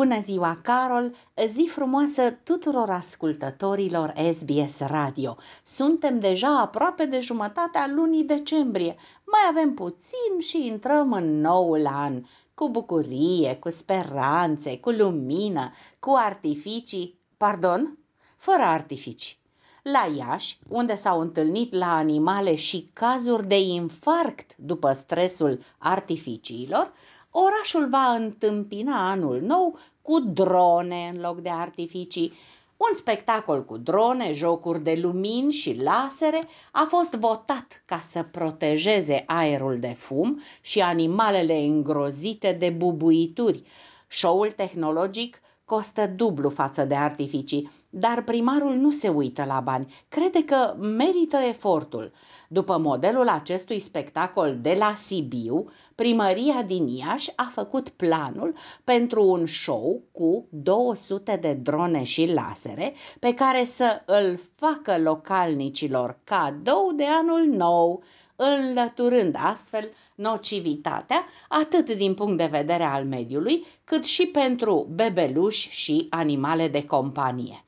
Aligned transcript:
Bună 0.00 0.20
ziua, 0.20 0.58
Carol! 0.62 1.14
Zi 1.46 1.68
frumoasă 1.70 2.30
tuturor 2.30 2.90
ascultătorilor 2.90 4.14
SBS 4.32 4.78
Radio. 4.78 5.36
Suntem 5.62 6.18
deja 6.18 6.60
aproape 6.60 7.04
de 7.04 7.18
jumătatea 7.18 7.90
lunii 7.94 8.24
decembrie. 8.24 8.96
Mai 9.24 9.40
avem 9.48 9.74
puțin 9.74 10.38
și 10.38 10.66
intrăm 10.66 11.12
în 11.12 11.40
noul 11.40 11.86
an. 11.86 12.22
Cu 12.54 12.68
bucurie, 12.68 13.54
cu 13.54 13.70
speranțe, 13.70 14.78
cu 14.78 14.90
lumină, 14.90 15.72
cu 15.98 16.14
artificii. 16.16 17.18
Pardon? 17.36 17.98
Fără 18.36 18.62
artificii. 18.62 19.38
La 19.82 20.12
Iași, 20.16 20.58
unde 20.68 20.96
s-au 20.96 21.20
întâlnit 21.20 21.74
la 21.74 21.96
animale 21.96 22.54
și 22.54 22.90
cazuri 22.92 23.46
de 23.46 23.60
infarct 23.60 24.56
după 24.56 24.92
stresul 24.92 25.62
artificiilor, 25.78 26.92
orașul 27.30 27.88
va 27.88 28.14
întâmpina 28.14 29.10
anul 29.10 29.40
nou 29.40 29.78
cu 30.02 30.20
drone 30.20 31.10
în 31.14 31.20
loc 31.20 31.40
de 31.40 31.48
artificii. 31.48 32.32
Un 32.76 32.94
spectacol 32.94 33.64
cu 33.64 33.76
drone, 33.76 34.32
jocuri 34.32 34.82
de 34.82 34.94
lumini 34.94 35.52
și 35.52 35.74
lasere 35.82 36.40
a 36.72 36.84
fost 36.88 37.14
votat 37.14 37.82
ca 37.86 38.00
să 38.00 38.22
protejeze 38.22 39.22
aerul 39.26 39.78
de 39.78 39.94
fum 39.96 40.42
și 40.60 40.80
animalele 40.80 41.56
îngrozite 41.56 42.52
de 42.52 42.70
bubuituri. 42.70 43.62
Show-ul 44.08 44.50
tehnologic 44.50 45.40
costă 45.70 46.06
dublu 46.06 46.48
față 46.48 46.84
de 46.84 46.94
artificii, 46.94 47.70
dar 47.90 48.22
primarul 48.22 48.74
nu 48.74 48.90
se 48.90 49.08
uită 49.08 49.44
la 49.44 49.60
bani, 49.60 49.94
crede 50.08 50.44
că 50.44 50.74
merită 50.78 51.36
efortul. 51.48 52.12
După 52.48 52.78
modelul 52.78 53.28
acestui 53.28 53.78
spectacol 53.78 54.58
de 54.60 54.74
la 54.78 54.94
Sibiu, 54.96 55.66
primăria 55.94 56.62
din 56.62 56.88
Iași 56.88 57.32
a 57.36 57.48
făcut 57.52 57.88
planul 57.88 58.54
pentru 58.84 59.22
un 59.28 59.46
show 59.46 60.02
cu 60.12 60.46
200 60.50 61.38
de 61.40 61.52
drone 61.52 62.02
și 62.02 62.32
lasere 62.32 62.94
pe 63.18 63.34
care 63.34 63.64
să 63.64 64.02
îl 64.06 64.38
facă 64.54 64.98
localnicilor 64.98 66.18
cadou 66.24 66.92
de 66.96 67.04
anul 67.04 67.44
nou 67.46 68.02
înlăturând 68.42 69.36
astfel 69.38 69.90
nocivitatea 70.14 71.24
atât 71.48 71.90
din 71.90 72.14
punct 72.14 72.36
de 72.36 72.48
vedere 72.50 72.82
al 72.82 73.04
mediului, 73.04 73.66
cât 73.84 74.04
și 74.04 74.26
pentru 74.26 74.88
bebeluși 74.94 75.68
și 75.70 76.06
animale 76.10 76.68
de 76.68 76.84
companie. 76.84 77.64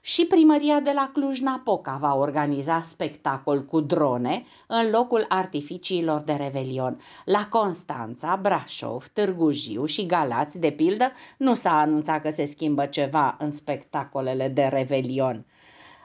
Și 0.00 0.26
primăria 0.26 0.80
de 0.80 0.92
la 0.94 1.10
Cluj-Napoca 1.12 1.96
va 2.00 2.14
organiza 2.14 2.82
spectacol 2.82 3.64
cu 3.64 3.80
drone 3.80 4.44
în 4.66 4.90
locul 4.90 5.24
artificiilor 5.28 6.20
de 6.20 6.32
revelion. 6.32 7.00
La 7.24 7.46
Constanța, 7.50 8.38
Brașov, 8.42 9.06
Târgu 9.12 9.50
Jiu 9.50 9.84
și 9.84 10.06
Galați, 10.06 10.60
de 10.60 10.70
pildă, 10.70 11.12
nu 11.36 11.54
s-a 11.54 11.80
anunțat 11.80 12.22
că 12.22 12.30
se 12.30 12.44
schimbă 12.44 12.86
ceva 12.86 13.36
în 13.38 13.50
spectacolele 13.50 14.48
de 14.48 14.64
revelion. 14.64 15.44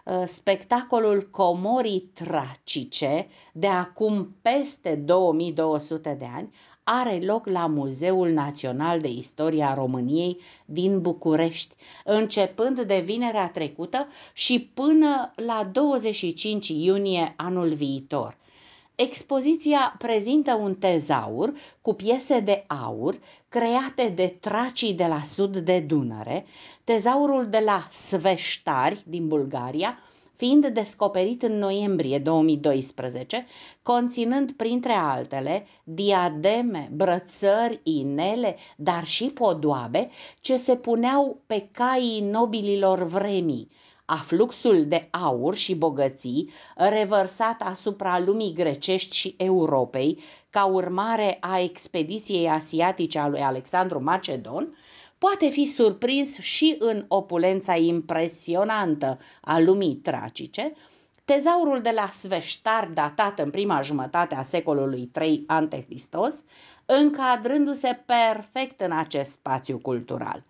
Uh, 0.06 0.24
spectacolul 0.26 1.28
Comorii 1.32 2.12
Tracice, 2.14 3.28
de 3.54 3.68
acum 3.68 4.36
peste 4.42 4.96
2200 4.96 6.16
de 6.20 6.28
ani, 6.36 6.50
are 6.84 7.20
loc 7.26 7.46
la 7.46 7.66
Muzeul 7.68 8.30
Național 8.30 9.02
de 9.02 9.08
Istoria 9.08 9.74
României 9.74 10.38
din 10.66 11.02
București, 11.02 11.76
începând 12.06 12.82
de 12.82 13.00
vinerea 13.00 13.50
trecută 13.50 14.08
și 14.34 14.72
până 14.74 15.32
la 15.36 15.70
25 15.72 16.68
iunie 16.68 17.34
anul 17.38 17.74
viitor. 17.74 18.38
Expoziția 18.96 19.96
prezintă 19.98 20.54
un 20.54 20.76
tezaur 20.76 21.54
cu 21.82 21.94
piese 21.94 22.40
de 22.40 22.64
aur 22.68 23.20
create 23.50 24.10
de 24.10 24.38
tracii 24.40 24.94
de 24.94 25.06
la 25.06 25.24
sud 25.24 25.58
de 25.58 25.80
Dunăre, 25.80 26.46
tezaurul 26.84 27.48
de 27.50 27.60
la 27.60 27.88
Sveștari 27.92 29.04
din 29.06 29.28
Bulgaria, 29.28 29.98
fiind 30.36 30.68
descoperit 30.68 31.44
în 31.44 31.58
noiembrie 31.58 32.20
2012, 32.20 33.46
conținând 33.84 34.52
printre 34.52 34.94
altele 34.94 35.68
diademe, 35.84 36.90
brățări, 36.94 37.80
inele, 37.84 38.56
dar 38.78 39.06
și 39.06 39.26
podoabe 39.26 40.10
ce 40.40 40.58
se 40.58 40.76
puneau 40.76 41.42
pe 41.48 41.70
caii 41.72 42.22
nobililor 42.22 43.04
vremii, 43.04 43.70
afluxul 44.12 44.86
de 44.88 45.08
aur 45.12 45.56
și 45.56 45.76
bogății 45.76 46.50
revărsat 46.76 47.62
asupra 47.62 48.20
lumii 48.20 48.54
grecești 48.54 49.16
și 49.16 49.36
Europei 49.38 50.20
ca 50.50 50.66
urmare 50.66 51.38
a 51.40 51.60
expediției 51.60 52.50
asiatice 52.50 53.20
a 53.20 53.28
lui 53.28 53.40
Alexandru 53.40 54.04
Macedon, 54.04 54.70
poate 55.18 55.50
fi 55.50 55.66
surprins 55.66 56.38
și 56.38 56.76
în 56.80 57.06
opulența 57.08 57.76
impresionantă 57.76 59.20
a 59.42 59.60
lumii 59.60 59.96
tracice, 59.96 60.74
tezaurul 61.26 61.82
de 61.82 61.92
la 61.96 62.10
Sveștar, 62.14 62.88
datat 62.94 63.40
în 63.40 63.50
prima 63.50 63.82
jumătate 63.82 64.36
a 64.36 64.44
secolului 64.44 65.12
III 65.22 65.44
a.C., 65.48 65.76
încadrându-se 66.86 68.04
perfect 68.06 68.82
în 68.82 68.92
acest 68.92 69.32
spațiu 69.32 69.78
cultural. 69.78 70.44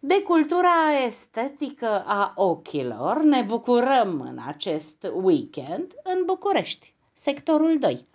De 0.00 0.22
cultura 0.22 1.04
estetică 1.06 2.04
a 2.06 2.32
ochilor 2.36 3.22
ne 3.22 3.42
bucurăm 3.42 4.20
în 4.30 4.38
acest 4.46 5.10
weekend 5.22 5.92
în 6.04 6.22
București, 6.26 6.94
sectorul 7.12 7.78
2. 7.78 8.06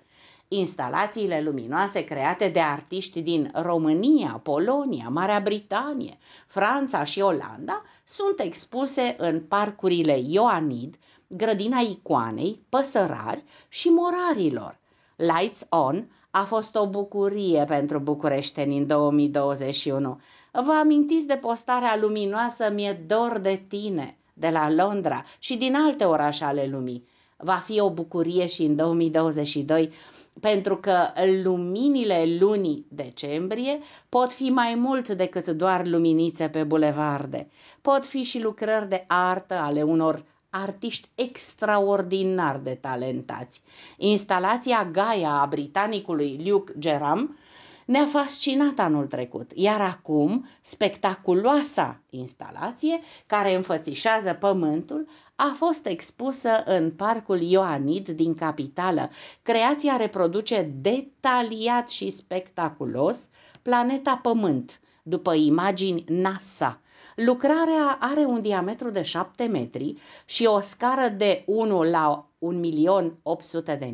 Instalațiile 0.48 1.42
luminoase 1.42 2.04
create 2.04 2.48
de 2.48 2.60
artiști 2.60 3.22
din 3.22 3.52
România, 3.54 4.40
Polonia, 4.44 5.10
Marea 5.10 5.40
Britanie, 5.40 6.18
Franța 6.48 7.04
și 7.04 7.20
Olanda 7.20 7.82
sunt 8.04 8.40
expuse 8.40 9.16
în 9.18 9.42
parcurile 9.42 10.20
Ioanid, 10.28 10.96
Grădina 11.28 11.80
Icoanei, 11.80 12.62
Păsărari 12.70 13.44
și 13.70 13.88
Morarilor. 13.88 14.80
Lights 15.16 15.66
On 15.70 16.08
a 16.32 16.44
fost 16.44 16.76
o 16.76 16.90
bucurie 16.90 17.64
pentru 17.68 18.00
bucureșteni 18.00 18.78
în 18.78 18.88
2021. 18.88 20.20
Vă 20.62 20.72
amintiți 20.72 21.28
de 21.28 21.36
postarea 21.36 21.98
luminoasă 22.02 22.72
Mie 22.74 23.04
dor 23.08 23.40
de 23.42 23.62
tine 23.68 24.18
de 24.34 24.50
la 24.50 24.72
Londra 24.72 25.24
și 25.40 25.56
din 25.56 25.76
alte 25.76 26.04
orașe 26.04 26.44
ale 26.44 26.68
lumii. 26.72 27.08
Va 27.38 27.62
fi 27.66 27.80
o 27.80 27.92
bucurie 27.92 28.46
și 28.46 28.64
în 28.64 28.76
2022 28.76 29.92
pentru 30.40 30.78
că 30.78 31.08
luminile 31.44 32.26
lunii 32.40 32.86
decembrie 32.90 33.80
pot 34.10 34.34
fi 34.34 34.50
mai 34.50 34.76
mult 34.76 35.10
decât 35.10 35.48
doar 35.48 35.86
luminițe 35.86 36.50
pe 36.50 36.64
bulevarde. 36.64 37.50
Pot 37.82 38.06
fi 38.06 38.24
și 38.24 38.42
lucrări 38.42 38.90
de 38.90 39.04
artă 39.08 39.54
ale 39.54 39.84
unor 39.84 40.24
artiști 40.50 41.10
extraordinar 41.16 42.58
de 42.58 42.78
talentați. 42.82 43.62
Instalația 43.98 44.90
Gaia 44.92 45.32
a 45.32 45.46
britanicului 45.46 46.42
Luke 46.46 46.74
Geram 46.80 47.38
ne-a 47.86 48.06
fascinat 48.06 48.80
anul 48.80 49.08
trecut, 49.08 49.52
iar 49.56 49.82
acum 49.82 50.48
spectaculoasa 50.62 52.02
instalație 52.10 53.00
care 53.26 53.56
înfățișează 53.56 54.34
pământul 54.34 55.08
a 55.36 55.54
fost 55.56 55.86
expusă 55.86 56.64
în 56.66 56.92
Parcul 56.92 57.42
Ioanid 57.42 58.10
din 58.10 58.34
capitală. 58.34 59.10
Creația 59.42 59.96
reproduce 59.96 60.72
detaliat 60.82 61.90
și 61.90 62.10
spectaculos 62.10 63.30
planeta 63.62 64.20
Pământ, 64.22 64.80
după 65.04 65.34
imagini 65.34 66.04
NASA. 66.08 66.82
Lucrarea 67.16 67.98
are 68.00 68.20
un 68.20 68.42
diametru 68.42 68.90
de 68.90 69.02
7 69.02 69.46
metri 69.46 69.96
și 70.26 70.46
o 70.46 70.60
scară 70.60 71.08
de 71.18 71.44
1 71.46 71.84
la 71.84 72.28
1.800.000, 72.40 73.94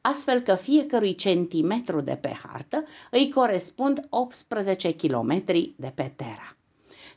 astfel 0.00 0.40
că 0.40 0.54
fiecărui 0.54 1.14
centimetru 1.14 2.00
de 2.00 2.16
pe 2.16 2.36
hartă 2.42 2.84
îi 3.10 3.30
corespund 3.30 4.06
18 4.08 4.94
km 4.94 5.42
de 5.76 5.92
pe 5.94 6.12
Terra. 6.16 6.56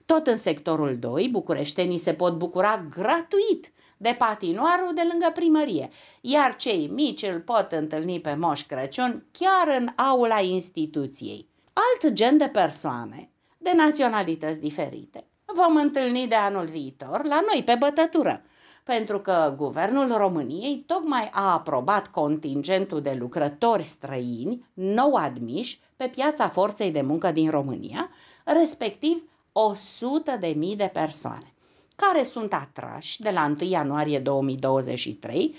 Tot 0.06 0.28
în 0.28 0.38
sectorul 0.38 0.98
2, 1.00 1.30
bucureștenii 1.30 1.98
se 1.98 2.14
pot 2.14 2.38
bucura 2.38 2.86
gratuit 2.90 3.72
de 3.98 4.16
patinoarul 4.18 4.94
de 4.94 5.02
lângă 5.12 5.32
primărie, 5.34 5.90
iar 6.22 6.56
cei 6.56 6.88
mici 6.88 7.22
îl 7.22 7.40
pot 7.40 7.72
întâlni 7.72 8.20
pe 8.20 8.34
Moș 8.34 8.62
Crăciun 8.64 9.26
chiar 9.32 9.78
în 9.80 9.88
aula 9.96 10.40
instituției. 10.40 11.50
Alt 11.74 12.14
gen 12.14 12.38
de 12.38 12.48
persoane, 12.48 13.30
de 13.58 13.72
naționalități 13.76 14.62
diferite, 14.62 15.26
vom 15.46 15.76
întâlni 15.76 16.28
de 16.28 16.36
anul 16.36 16.66
viitor 16.66 17.24
la 17.24 17.40
noi 17.52 17.64
pe 17.64 17.76
bătătură, 17.80 18.44
pentru 18.84 19.20
că 19.20 19.54
Guvernul 19.58 20.18
României 20.18 20.84
tocmai 20.88 21.30
a 21.32 21.54
aprobat 21.54 22.08
contingentul 22.08 23.02
de 23.02 23.16
lucrători 23.20 23.84
străini 23.84 24.66
nou 24.74 25.14
admiși 25.16 25.80
pe 25.96 26.08
piața 26.08 26.50
forței 26.50 26.92
de 26.92 27.02
muncă 27.02 27.32
din 27.32 27.50
România, 27.50 28.10
respectiv 28.44 29.24
100 29.52 30.38
de 30.40 30.48
mii 30.48 30.76
de 30.76 30.90
persoane 30.94 31.54
care 31.96 32.24
sunt 32.24 32.54
atrași 32.54 33.22
de 33.22 33.30
la 33.30 33.46
1 33.46 33.70
ianuarie 33.70 34.20
2023 34.20 35.56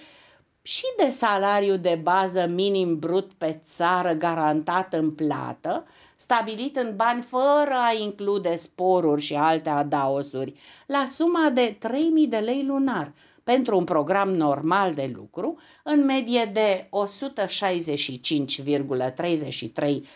și 0.62 0.84
de 0.96 1.08
salariu 1.10 1.76
de 1.76 2.00
bază 2.02 2.46
minim 2.46 2.98
brut 2.98 3.32
pe 3.32 3.60
țară 3.64 4.12
garantat 4.12 4.92
în 4.92 5.10
plată, 5.10 5.84
stabilit 6.22 6.76
în 6.76 6.96
bani 6.96 7.22
fără 7.22 7.74
a 7.88 7.92
include 8.00 8.54
sporuri 8.54 9.20
și 9.20 9.34
alte 9.34 9.68
adaosuri, 9.68 10.54
la 10.86 11.04
suma 11.06 11.50
de 11.50 11.78
3.000 11.78 11.80
de 12.28 12.36
lei 12.36 12.64
lunar, 12.64 13.12
pentru 13.44 13.76
un 13.76 13.84
program 13.84 14.34
normal 14.34 14.94
de 14.94 15.10
lucru, 15.14 15.58
în 15.82 16.04
medie 16.04 16.50
de 16.52 16.88
165,33 16.88 16.90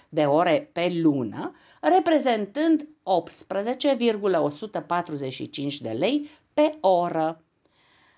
de 0.09 0.25
ore 0.25 0.71
pe 0.73 0.91
lună, 1.03 1.55
reprezentând 1.81 2.89
18,145 3.03 5.81
de 5.81 5.91
lei 5.91 6.31
pe 6.55 6.79
oră. 6.81 7.41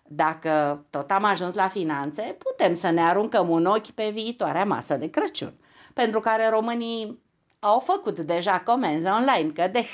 Dacă 0.06 0.84
tot 0.90 1.10
am 1.10 1.24
ajuns 1.24 1.54
la 1.54 1.68
finanțe, 1.68 2.36
putem 2.38 2.74
să 2.74 2.90
ne 2.90 3.00
aruncăm 3.00 3.48
un 3.48 3.64
ochi 3.64 3.90
pe 3.90 4.10
viitoarea 4.12 4.64
masă 4.64 4.96
de 4.96 5.10
Crăciun, 5.10 5.54
pentru 5.94 6.20
care 6.20 6.48
românii 6.48 7.26
au 7.60 7.78
făcut 7.78 8.20
deja 8.20 8.60
comenzi 8.60 9.06
online, 9.06 9.50
că 9.52 9.68
de 9.72 9.84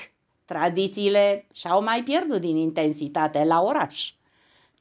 tradițiile 0.44 1.46
și-au 1.52 1.82
mai 1.82 2.02
pierdut 2.02 2.40
din 2.40 2.56
intensitate 2.56 3.44
la 3.44 3.62
oraș 3.62 4.12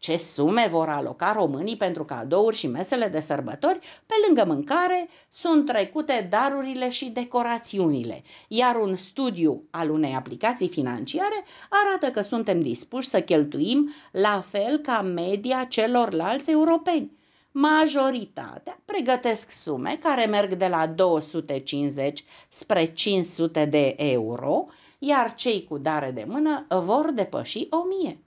ce 0.03 0.17
sume 0.17 0.67
vor 0.69 0.89
aloca 0.89 1.31
românii 1.31 1.77
pentru 1.77 2.05
cadouri 2.05 2.55
și 2.55 2.67
mesele 2.67 3.07
de 3.07 3.19
sărbători, 3.19 3.79
pe 4.05 4.13
lângă 4.25 4.45
mâncare 4.45 5.09
sunt 5.29 5.65
trecute 5.65 6.27
darurile 6.29 6.89
și 6.89 7.09
decorațiunile, 7.09 8.23
iar 8.47 8.75
un 8.75 8.95
studiu 8.95 9.63
al 9.71 9.89
unei 9.89 10.13
aplicații 10.13 10.67
financiare 10.67 11.43
arată 11.69 12.11
că 12.11 12.21
suntem 12.21 12.61
dispuși 12.61 13.07
să 13.07 13.21
cheltuim 13.21 13.93
la 14.11 14.43
fel 14.49 14.77
ca 14.77 15.01
media 15.01 15.65
celorlalți 15.69 16.51
europeni. 16.51 17.11
Majoritatea 17.55 18.81
pregătesc 18.85 19.51
sume 19.51 19.97
care 20.01 20.25
merg 20.25 20.53
de 20.53 20.67
la 20.67 20.87
250 20.87 22.23
spre 22.49 22.85
500 22.85 23.65
de 23.65 23.93
euro, 23.97 24.65
iar 24.99 25.33
cei 25.33 25.65
cu 25.69 25.77
dare 25.77 26.11
de 26.11 26.25
mână 26.27 26.65
vor 26.69 27.11
depăși 27.11 27.67
1000. 27.69 28.19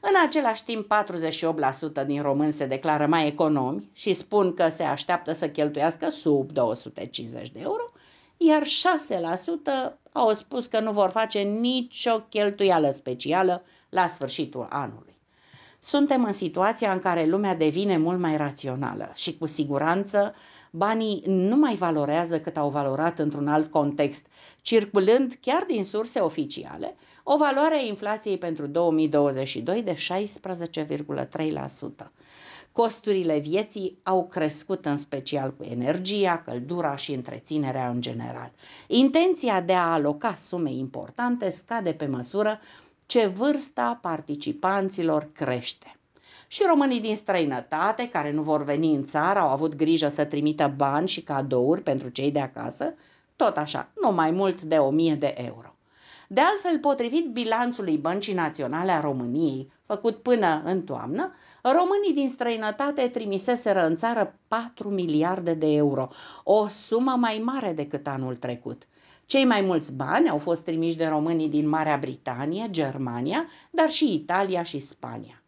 În 0.00 0.12
același 0.26 0.64
timp, 0.64 0.94
48% 2.02 2.06
din 2.06 2.22
români 2.22 2.52
se 2.52 2.66
declară 2.66 3.06
mai 3.06 3.26
economi 3.26 3.88
și 3.92 4.12
spun 4.12 4.54
că 4.54 4.68
se 4.68 4.82
așteaptă 4.82 5.32
să 5.32 5.48
cheltuiască 5.48 6.10
sub 6.10 6.52
250 6.52 7.50
de 7.50 7.60
euro, 7.60 7.84
iar 8.36 8.62
6% 8.62 9.92
au 10.12 10.32
spus 10.32 10.66
că 10.66 10.80
nu 10.80 10.92
vor 10.92 11.10
face 11.10 11.38
nicio 11.38 12.20
cheltuială 12.20 12.90
specială 12.90 13.62
la 13.88 14.06
sfârșitul 14.06 14.66
anului. 14.70 15.07
Suntem 15.78 16.24
în 16.24 16.32
situația 16.32 16.92
în 16.92 16.98
care 16.98 17.26
lumea 17.26 17.54
devine 17.54 17.96
mult 17.96 18.18
mai 18.18 18.36
rațională 18.36 19.10
și 19.14 19.38
cu 19.38 19.46
siguranță 19.46 20.34
banii 20.70 21.22
nu 21.26 21.56
mai 21.56 21.74
valorează 21.74 22.40
cât 22.40 22.56
au 22.56 22.70
valorat 22.70 23.18
într-un 23.18 23.48
alt 23.48 23.70
context, 23.70 24.26
circulând 24.62 25.38
chiar 25.40 25.64
din 25.66 25.84
surse 25.84 26.20
oficiale 26.20 26.96
o 27.30 27.36
valoare 27.36 27.74
a 27.74 27.86
inflației 27.86 28.38
pentru 28.38 28.66
2022 28.66 29.82
de 29.82 29.94
16,3%. 29.94 32.10
Costurile 32.72 33.38
vieții 33.38 33.98
au 34.02 34.26
crescut 34.26 34.86
în 34.86 34.96
special 34.96 35.54
cu 35.54 35.64
energia, 35.64 36.42
căldura 36.44 36.96
și 36.96 37.12
întreținerea 37.12 37.88
în 37.88 38.00
general. 38.00 38.52
Intenția 38.86 39.60
de 39.60 39.72
a 39.72 39.92
aloca 39.92 40.34
sume 40.34 40.72
importante 40.72 41.50
scade 41.50 41.92
pe 41.92 42.06
măsură 42.06 42.60
ce 43.08 43.26
vârsta 43.26 43.98
participanților 44.02 45.28
crește. 45.32 45.96
Și 46.46 46.62
românii 46.68 47.00
din 47.00 47.16
străinătate, 47.16 48.08
care 48.08 48.32
nu 48.32 48.42
vor 48.42 48.64
veni 48.64 48.94
în 48.94 49.02
țară, 49.02 49.38
au 49.38 49.48
avut 49.48 49.74
grijă 49.74 50.08
să 50.08 50.24
trimită 50.24 50.72
bani 50.76 51.08
și 51.08 51.22
cadouri 51.22 51.82
pentru 51.82 52.08
cei 52.08 52.30
de 52.30 52.40
acasă, 52.40 52.94
tot 53.36 53.56
așa, 53.56 53.88
nu 54.02 54.12
mai 54.12 54.30
mult 54.30 54.62
de 54.62 54.76
1000 54.78 55.14
de 55.14 55.34
euro. 55.36 55.74
De 56.28 56.40
altfel, 56.40 56.78
potrivit 56.78 57.30
bilanțului 57.32 57.98
Băncii 57.98 58.34
Naționale 58.34 58.92
a 58.92 59.00
României, 59.00 59.72
făcut 59.86 60.16
până 60.16 60.62
în 60.64 60.82
toamnă, 60.82 61.32
românii 61.62 62.14
din 62.14 62.30
străinătate 62.30 63.08
trimiseseră 63.08 63.86
în 63.86 63.96
țară 63.96 64.38
4 64.48 64.88
miliarde 64.88 65.54
de 65.54 65.72
euro, 65.72 66.08
o 66.44 66.68
sumă 66.68 67.16
mai 67.18 67.42
mare 67.44 67.72
decât 67.72 68.06
anul 68.06 68.36
trecut. 68.36 68.86
Cei 69.28 69.44
mai 69.44 69.60
mulți 69.60 69.92
bani 69.92 70.28
au 70.28 70.38
fost 70.38 70.64
trimiși 70.64 70.96
de 70.96 71.06
românii 71.06 71.48
din 71.48 71.68
Marea 71.68 71.96
Britanie, 71.96 72.66
Germania, 72.70 73.48
dar 73.70 73.90
și 73.90 74.14
Italia 74.14 74.62
și 74.62 74.78
Spania. 74.78 75.42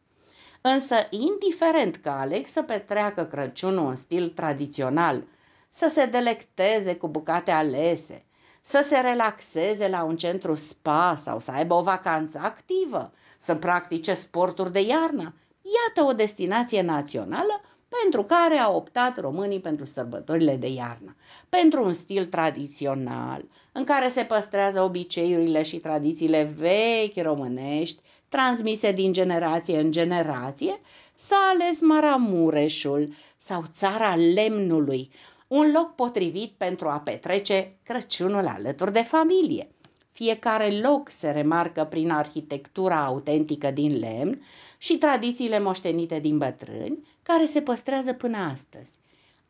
Însă, 0.60 0.94
indiferent 1.10 1.96
că 1.96 2.10
aleg 2.10 2.46
să 2.46 2.62
petreacă 2.62 3.24
Crăciunul 3.24 3.88
în 3.88 3.94
stil 3.94 4.28
tradițional, 4.28 5.24
să 5.68 5.88
se 5.88 6.06
delecteze 6.06 6.96
cu 6.96 7.08
bucate 7.08 7.50
alese, 7.50 8.24
să 8.60 8.80
se 8.82 8.98
relaxeze 8.98 9.88
la 9.88 10.02
un 10.02 10.16
centru 10.16 10.54
spa 10.54 11.14
sau 11.18 11.40
să 11.40 11.50
aibă 11.50 11.74
o 11.74 11.82
vacanță 11.82 12.40
activă, 12.42 13.12
să 13.36 13.54
practice 13.54 14.14
sporturi 14.14 14.72
de 14.72 14.80
iarnă, 14.80 15.34
iată 15.62 16.08
o 16.08 16.12
destinație 16.12 16.82
națională 16.82 17.60
pentru 18.02 18.22
care 18.24 18.54
au 18.54 18.76
optat 18.76 19.20
românii 19.20 19.60
pentru 19.60 19.84
sărbătorile 19.84 20.56
de 20.56 20.68
iarnă, 20.68 21.16
pentru 21.48 21.84
un 21.84 21.92
stil 21.92 22.26
tradițional, 22.26 23.44
în 23.72 23.84
care 23.84 24.08
se 24.08 24.22
păstrează 24.24 24.80
obiceiurile 24.82 25.62
și 25.62 25.76
tradițiile 25.76 26.42
vechi 26.56 27.22
românești, 27.24 28.00
transmise 28.28 28.92
din 28.92 29.12
generație 29.12 29.80
în 29.80 29.90
generație, 29.90 30.80
s-a 31.14 31.36
ales 31.54 31.80
Maramureșul 31.80 33.12
sau 33.36 33.64
țara 33.72 34.14
lemnului, 34.14 35.10
un 35.48 35.70
loc 35.74 35.94
potrivit 35.94 36.50
pentru 36.56 36.88
a 36.88 36.98
petrece 37.00 37.76
Crăciunul 37.84 38.46
alături 38.46 38.92
de 38.92 39.02
familie. 39.02 39.68
Fiecare 40.12 40.80
loc 40.80 41.08
se 41.08 41.30
remarcă 41.30 41.84
prin 41.84 42.10
arhitectura 42.10 43.04
autentică 43.04 43.70
din 43.70 43.98
lemn 43.98 44.42
și 44.78 44.98
tradițiile 44.98 45.58
moștenite 45.58 46.20
din 46.20 46.38
bătrâni, 46.38 47.06
care 47.22 47.44
se 47.44 47.62
păstrează 47.62 48.12
până 48.12 48.36
astăzi. 48.36 48.92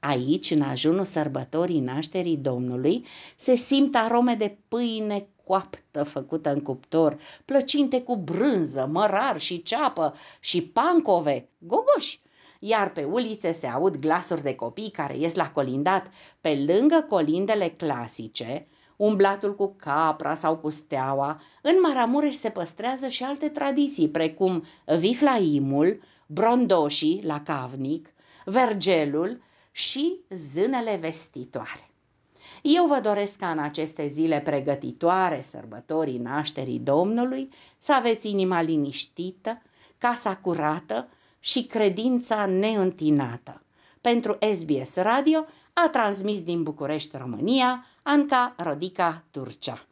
Aici, 0.00 0.50
în 0.50 0.62
ajunul 0.62 1.04
sărbătorii 1.04 1.80
nașterii 1.80 2.36
Domnului, 2.36 3.06
se 3.36 3.54
simt 3.54 3.96
arome 3.96 4.34
de 4.34 4.56
pâine 4.68 5.26
coaptă 5.44 6.02
făcută 6.02 6.52
în 6.52 6.60
cuptor, 6.60 7.18
plăcinte 7.44 8.02
cu 8.02 8.16
brânză, 8.16 8.88
mărar 8.90 9.40
și 9.40 9.62
ceapă 9.62 10.14
și 10.40 10.62
pancove, 10.62 11.48
gogoși, 11.58 12.20
iar 12.58 12.92
pe 12.92 13.04
ulițe 13.04 13.52
se 13.52 13.66
aud 13.66 13.96
glasuri 13.96 14.42
de 14.42 14.54
copii 14.54 14.90
care 14.90 15.16
ies 15.16 15.34
la 15.34 15.50
colindat 15.50 16.10
pe 16.40 16.64
lângă 16.66 17.04
colindele 17.08 17.68
clasice, 17.68 18.66
umblatul 19.00 19.55
cu 19.55 19.74
capra 19.77 20.34
sau 20.34 20.56
cu 20.56 20.70
steaua, 20.70 21.41
în 21.63 21.74
Maramureș 21.82 22.34
se 22.34 22.51
păstrează 22.51 23.08
și 23.08 23.22
alte 23.22 23.48
tradiții, 23.48 24.08
precum 24.08 24.65
viflaimul, 24.98 26.01
brondoșii 26.27 27.20
la 27.24 27.43
cavnic, 27.43 28.13
vergelul 28.44 29.43
și 29.70 30.17
zânele 30.31 30.96
vestitoare. 31.01 31.91
Eu 32.63 32.86
vă 32.86 33.01
doresc 33.03 33.36
ca 33.36 33.51
în 33.51 33.58
aceste 33.58 34.06
zile 34.06 34.41
pregătitoare 34.41 35.43
sărbătorii 35.44 36.19
nașterii 36.19 36.79
Domnului 36.79 37.48
să 37.79 37.94
aveți 37.94 38.29
inima 38.29 38.63
liniștită, 38.63 39.63
casa 39.98 40.36
curată 40.36 41.08
și 41.39 41.67
credința 41.67 42.46
neîntinată. 42.46 43.63
Pentru 44.01 44.39
SBS 44.53 44.96
Radio 44.96 45.44
a 45.72 45.89
transmis 45.89 46.43
din 46.43 46.63
București, 46.63 47.17
România, 47.17 47.84
Anca 48.12 48.55
Rodica 48.58 49.22
Turcea. 49.31 49.90